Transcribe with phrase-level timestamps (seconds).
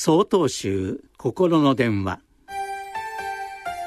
[0.00, 2.20] 総統集心の電話。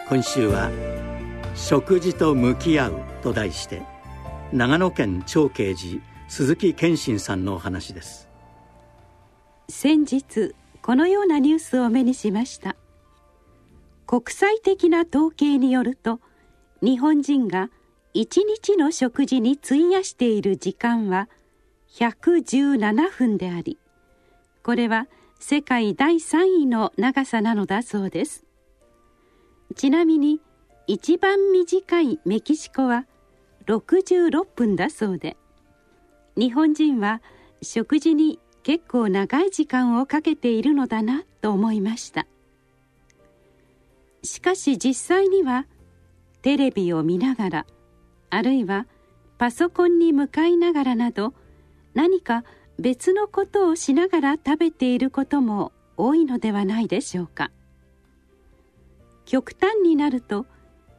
[0.10, 0.70] 今週は
[1.56, 3.82] 「食事と向き合う」と題して
[4.51, 8.27] 長野県長慶寺鈴木健信さんのお話です。
[9.70, 12.75] 先日このようなニュースを目にしました。
[14.05, 16.20] 国際的な統計によると
[16.82, 17.71] 日本人が
[18.16, 21.30] 1日の食事に費やしている時間は
[21.88, 23.78] 117分であり
[24.62, 25.07] これは
[25.44, 28.45] 世界第3位の長さなのだそうです。
[29.76, 30.40] ちなみに
[30.86, 33.08] 一番短いメキシコは
[33.66, 35.38] 66分だそうで
[36.38, 37.23] 日本人は
[37.64, 42.28] 食事に結構長い時間をかけているのだなと思いました。
[44.22, 45.66] しかし実際には
[46.44, 47.66] テレビを見ながら
[48.30, 48.86] あるいは
[49.39, 51.34] パソコンに向かいながらなど
[51.95, 52.44] 何か
[52.81, 57.52] 別のことをしながら食べていることも多いのではないでしょうか。
[59.25, 60.47] 極端になると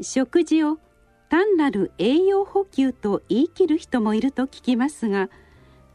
[0.00, 0.78] 食事を
[1.28, 5.28] 単なる栄養補給と言い切る人もいると聞きますが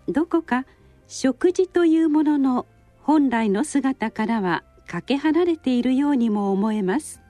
[0.09, 0.65] どこか
[1.07, 2.65] 食事というものの
[3.01, 7.21] 本来の姿からはかけ離れているようにも思えます。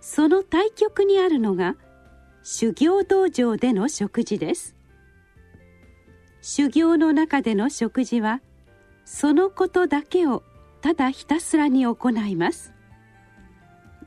[0.00, 1.74] その対極にあるのが
[2.44, 4.76] 修行道場での食事です。
[6.48, 8.40] 修行の中での食事は
[9.04, 10.44] そのことだけを
[10.80, 12.72] ただひたすらに行います。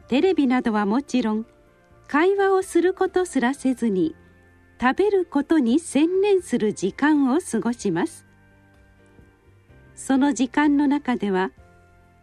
[0.07, 1.45] テレビなどはもちろん
[2.07, 4.15] 会話をすることすらせずに
[4.79, 8.25] 食べることに専念する時間を過ごします。
[9.93, 11.51] その時間の中では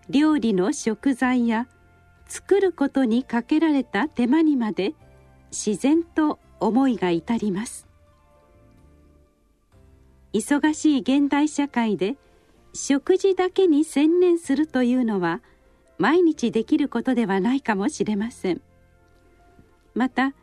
[0.09, 1.69] 料理の食材や
[2.27, 4.95] 作ることにかけられた手間にまで
[5.51, 7.86] 自然と思いが至ります。
[10.37, 12.17] 忙しい現代社会で
[12.75, 15.41] 食事だけに専念するというのは
[15.99, 18.61] 毎日できることではないかもしれません。
[19.95, 20.35] また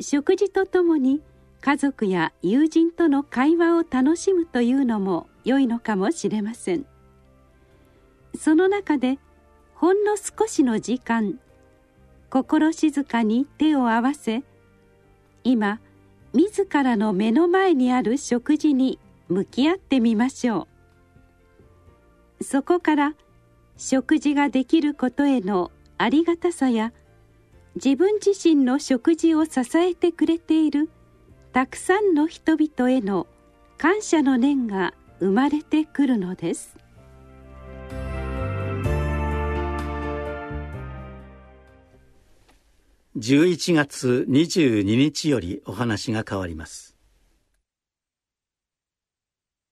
[0.00, 1.22] 食事とともに
[1.62, 6.84] 家族や友人との会話を楽しむというのも良いのかもしれません。
[8.38, 9.18] その中で
[9.74, 11.40] ほんの少しの時間
[12.28, 14.42] 心静かに手を合わせ
[15.42, 15.80] 今
[16.34, 18.98] 自らの目の前にある食事に
[19.28, 20.68] 向き合ってみましょ
[22.40, 22.44] う。
[22.44, 23.14] そこから
[23.76, 26.92] 食事ができることへのありがたさや
[27.74, 30.90] 自分自身の食事を支えてくれている
[31.52, 33.26] たくさんの人々への
[33.76, 36.76] 感謝の念が生まれてくるのです。
[43.16, 46.97] 11月22日よりお話が変わります。